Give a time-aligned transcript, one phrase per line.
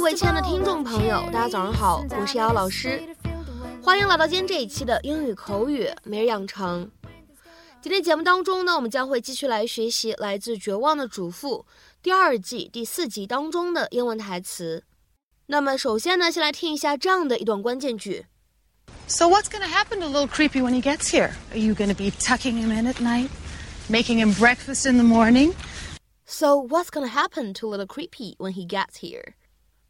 [0.00, 3.02] 各位亲爱的听众朋友，大家早上好，我是瑶瑶老师，
[3.82, 6.90] 欢迎来到今天这一期的英语口语每日养成。
[7.82, 11.66] 今天节目当中呢，我们将会继续来学习来自《绝望的主妇》
[12.02, 14.84] 第二季第四集当中的英文台词。
[15.44, 18.24] 那么首先呢，先来听一下这样的一段关键句。
[19.06, 21.32] So what's going to happen to little creepy when he gets here?
[21.52, 23.28] Are you going to be tucking him in at night,
[23.90, 25.52] making him breakfast in the morning?
[26.24, 29.34] So what's going to happen to little creepy when he gets here?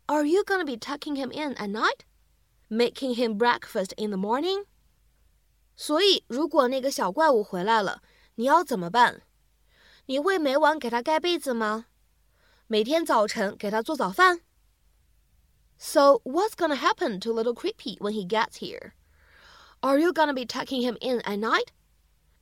[0.09, 2.05] Are you going to be tucking him in at night,
[2.69, 4.65] making him breakfast in the morning?
[5.75, 8.01] 所以，如果那个小怪物回来了，
[8.35, 9.21] 你要怎么办？
[10.05, 11.87] 你会每晚给他盖被子吗？
[12.67, 14.41] 每天早晨给他做早饭？
[15.77, 18.93] So what's gonna happen to little creepy when he gets here?
[19.81, 21.73] Are you gonna be tucking him in at night,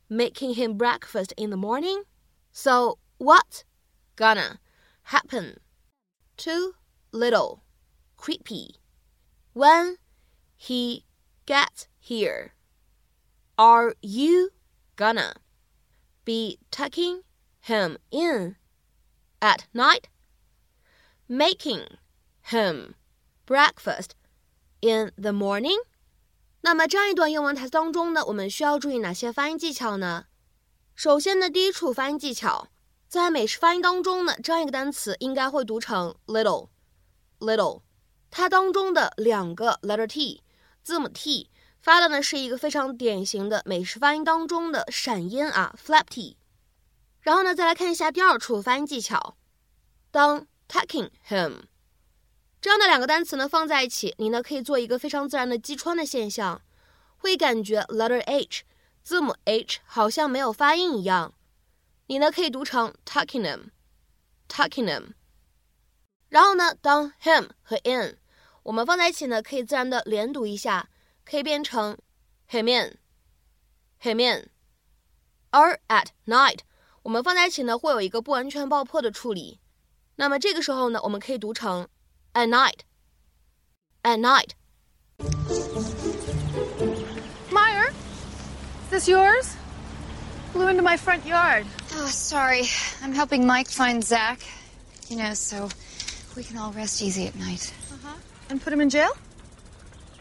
[0.08, 2.04] making him breakfast in the morning?
[2.52, 3.64] So what
[4.16, 4.60] gonna
[5.04, 5.56] happen
[6.38, 6.74] to
[7.12, 7.60] little
[8.16, 8.76] creepy
[9.52, 9.96] when
[10.56, 11.04] he
[11.46, 12.52] gets here?
[13.56, 14.50] Are you
[14.96, 15.34] gonna
[16.24, 17.22] be tucking
[17.60, 18.56] him in
[19.40, 20.08] at night,
[21.28, 21.98] making
[22.50, 22.94] him
[23.46, 24.10] breakfast
[24.80, 25.78] in the morning?
[26.62, 30.26] 那么这样一段英文台词当中呢，我们需要注意哪些发音技巧呢？
[30.94, 32.68] 首先呢，第一处发音技巧，
[33.06, 36.16] 在美式发音当中呢，这样一个单词应该会读成
[37.39, 37.81] Little，
[38.29, 40.43] 它当中的两个 letter t
[40.83, 41.49] 字母 t
[41.81, 46.37] 发的呢是一个非常典型的美式发音当中的闪音啊，flap t。
[47.21, 49.37] 然后呢，再来看一下第二处发音技巧，
[50.11, 51.63] 当 tucking him。
[52.61, 56.61] 这样的两个单词呢放在一起，你呢可以做一个非常自然的击穿的现象，
[57.17, 58.63] 会感觉 letter h
[59.01, 61.33] 字母 h 好像没有发音一样。
[62.07, 65.13] 你呢可以读成 tucking him，tucking him。
[66.29, 68.17] 然后呢，当 him 和 in
[68.63, 70.87] 我们放在一起呢，可以自然的连读一下，
[71.25, 71.97] 可以变成
[72.49, 74.49] him in，him in。
[75.49, 76.59] 而 at night
[77.01, 79.59] 我们放在一起呢，会有一个不完全爆破的处理。
[80.15, 81.87] 那么这个时候呢，我们可以读成
[82.33, 84.49] at night，at night。
[87.51, 89.55] Mayer, is this yours?
[90.53, 91.65] Blew into my front yard.
[91.95, 92.67] Oh, sorry.
[93.01, 94.39] I'm helping Mike find Zach.
[95.07, 95.69] You know, so
[96.35, 97.73] we can all rest easy at night.
[97.91, 98.15] Uh-huh.
[98.49, 99.11] And put him in jail?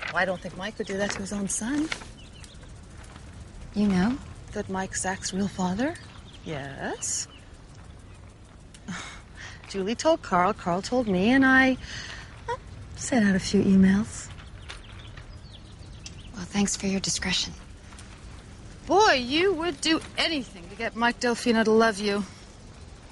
[0.06, 1.88] Well, I don't think Mike would do that to his own son.
[3.74, 4.16] You know?
[4.52, 5.94] That Mike's Zach's real father?
[6.44, 7.28] Yes.
[9.68, 11.76] Julie told Carl, Carl told me, and I
[12.46, 12.58] well,
[12.96, 14.28] sent out a few emails.
[16.34, 17.52] Well, thanks for your discretion.
[18.86, 22.24] Boy, you would do anything to get Mike Delfino to love you.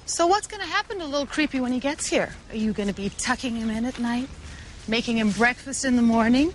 [0.07, 2.33] So what's going to happen to little Creepy when he gets here?
[2.49, 4.29] Are you going to be tucking him in at night?
[4.87, 6.53] Making him breakfast in the morning?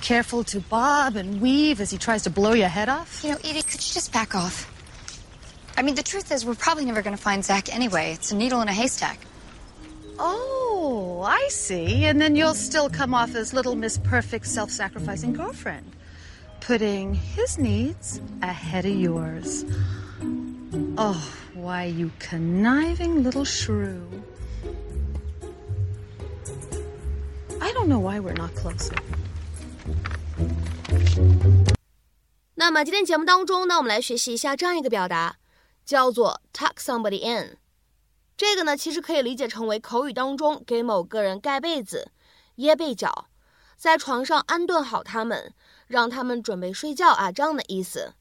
[0.00, 3.22] Careful to bob and weave as he tries to blow your head off?
[3.22, 4.68] You know, Edie, could you just back off?
[5.78, 8.12] I mean, the truth is, we're probably never going to find Zach anyway.
[8.12, 9.20] It's a needle in a haystack.
[10.18, 12.06] Oh, I see.
[12.06, 15.92] And then you'll still come off as little Miss Perfect self sacrificing girlfriend,
[16.60, 19.64] putting his needs ahead of yours.
[20.96, 21.16] Oh,
[21.54, 24.02] why, you conniving little shrew.
[27.60, 28.96] I don't know why we're not closer.
[32.54, 35.36] 那么今天节目当中呢，我们来学习一下这样一个表达，
[35.84, 37.56] 叫做 tuck somebody in。
[38.36, 42.10] 这个呢，其实可以理解成为口语当中给某个人盖被子、
[42.56, 43.28] 掖被角，
[43.76, 45.54] 在床上安顿好他们，
[45.86, 48.14] 让他们准备睡觉啊，这样的意思。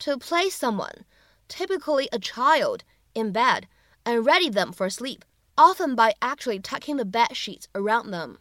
[0.00, 1.02] To place someone,
[1.49, 2.83] typically a child,
[3.13, 3.67] in bed
[4.03, 5.23] and ready them for sleep,
[5.55, 8.37] often by actually tucking the bed sheets around them.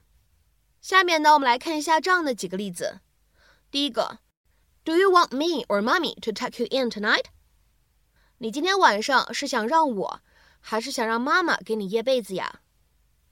[0.80, 3.00] 下面呢，我们来看一下这样的几个例子。
[3.70, 4.18] 第一个，
[4.84, 7.24] Do you want me or mommy to tuck you in tonight？
[8.38, 10.20] 你今天晚上是想让我？
[10.60, 12.60] 还是想让妈妈给你掖被子呀？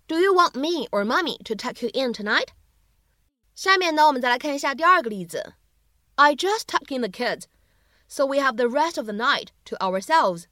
[0.07, 2.49] Do you want me or mommy to tuck you in tonight？
[3.55, 5.55] 下面呢，我们再来看一下第二个例子。
[6.15, 7.45] I just tucked in the kids,
[8.09, 10.45] so we have the rest of the night to ourselves。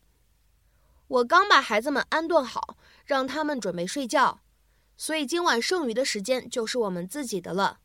[1.09, 4.41] 我刚把孩子们安顿好，让他们准备睡觉，
[4.97, 7.81] 所以今晚剩余的时间就是我们自己的了。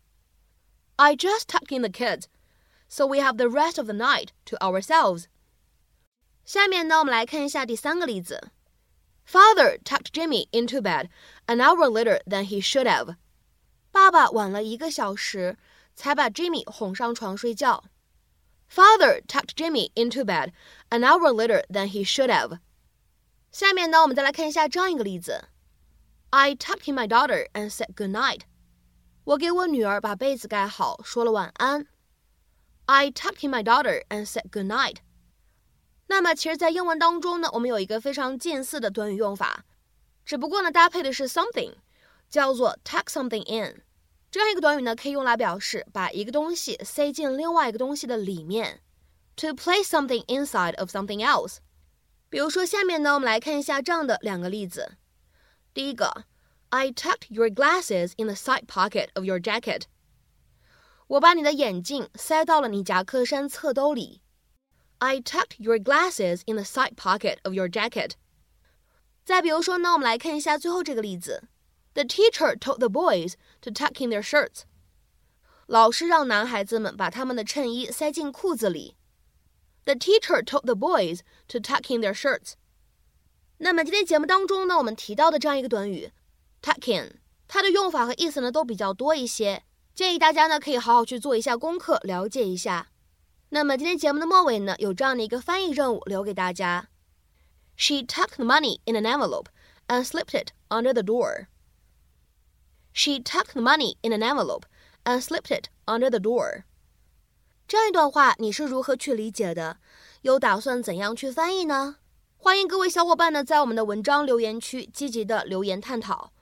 [0.98, 2.26] I just tucked in the kids,
[2.88, 5.26] so we have the rest of the night to ourselves。
[6.46, 8.52] 下面呢，我们来看一下第三个例子。
[9.28, 11.10] Father tucked Jimmy into bed
[11.48, 13.16] an hour later than he should have.
[13.92, 15.58] 爸爸晚了一个小时
[15.96, 17.84] 才把 Jimmy 哄上床睡觉。
[18.70, 20.52] Father tucked Jimmy into bed
[20.90, 22.60] an hour later than he should have.
[23.52, 25.50] 下面呢，我们再来看一下这样一个例子
[26.32, 28.42] I tucked in my daughter and said good night.
[29.24, 31.88] 我给我女儿把被子盖好，说了晚安。
[32.86, 34.98] I tucked in my daughter and said good night.
[36.08, 39.66] 那么，其实，在英文当中呢，我们有一个非常近似的短语用法，
[40.24, 41.76] 只不过呢，搭配的是 something，
[42.30, 43.82] 叫做 tuck something in。
[44.31, 48.81] 这样一个短语呢，可以用来表示把一个东西塞进另外一个东西的里面
[49.35, 51.57] ，to place something inside of something else。
[52.29, 54.97] 比如说，下面呢，我们来看一下这样的两个例子。
[55.75, 56.27] 第一个
[56.69, 59.83] ，I tucked your glasses in the side pocket of your jacket。
[61.09, 64.23] 我把你的眼镜塞到了你夹克衫侧兜里。
[64.99, 68.13] I tucked your glasses in the side pocket of your jacket。
[69.25, 71.49] 再比如说呢，我们来看一下最后这个例子。
[71.94, 74.64] The teacher told the boys to tuck in their shirts。
[75.66, 78.96] 老师让男孩子们把他们的衬衣塞进裤子里。
[79.86, 82.54] The teacher told the boys to tuck in their shirts。
[83.58, 86.12] 那么今天节目当中呢，我们提到的这样一个短语
[86.62, 89.64] tuck in，它的用法和意思呢都比较多一些，
[89.94, 92.90] 建议大家呢可以好好去做一下功课，了解一下。
[93.50, 96.90] 那么今天节目的末尾呢，有这样的一个翻译任务留给大家。
[97.78, 99.46] She tucked the money in an envelope
[99.88, 101.48] and slipped it under the door.
[102.93, 104.65] She tucked the money in an envelope
[105.05, 106.65] and slipped it under the door.
[107.69, 109.77] 这样一段话你是如何去理解的？
[110.23, 111.97] 又打算怎样去翻译呢？
[112.37, 116.33] 欢迎各位小伙伴呢在我们的文章留言区积极的留言探讨。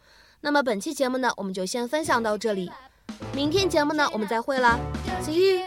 [0.40, 2.70] 那么本期节目呢，我们就先分享到这里。
[3.34, 4.78] 明天节目呢，我们再会啦
[5.22, 5.66] ，See you。